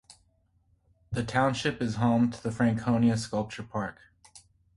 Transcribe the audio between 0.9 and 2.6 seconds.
The township is home to the